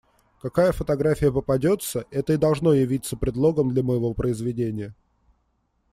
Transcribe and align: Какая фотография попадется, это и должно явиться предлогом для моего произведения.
Какая 0.41 0.71
фотография 0.71 1.31
попадется, 1.31 2.05
это 2.09 2.33
и 2.33 2.37
должно 2.37 2.73
явиться 2.73 3.15
предлогом 3.15 3.69
для 3.69 3.83
моего 3.83 4.15
произведения. 4.15 4.95